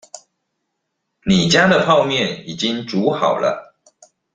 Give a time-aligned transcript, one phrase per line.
[1.27, 3.75] 你家的泡麵已經煮好了